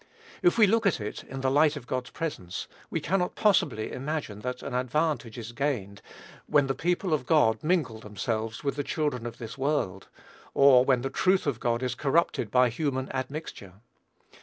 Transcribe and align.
If 0.41 0.57
we 0.57 0.65
look 0.65 0.87
at 0.87 0.99
it 0.99 1.21
in 1.25 1.41
the 1.41 1.51
light 1.51 1.75
of 1.75 1.85
God's 1.85 2.09
presence, 2.09 2.67
we 2.89 2.99
cannot 2.99 3.35
possibly 3.35 3.91
imagine 3.91 4.39
that 4.39 4.63
an 4.63 4.73
advantage 4.73 5.37
is 5.37 5.51
gained 5.51 6.01
when 6.47 6.65
the 6.65 6.73
people 6.73 7.13
of 7.13 7.27
God 7.27 7.63
mingle 7.63 7.99
themselves 7.99 8.63
with 8.63 8.77
the 8.77 8.83
children 8.83 9.27
of 9.27 9.37
this 9.37 9.59
world; 9.59 10.07
or 10.55 10.83
when 10.83 11.01
the 11.01 11.11
truth 11.11 11.45
of 11.45 11.59
God 11.59 11.83
is 11.83 11.93
corrupted 11.93 12.49
by 12.49 12.69
human 12.69 13.11
admixture. 13.11 13.73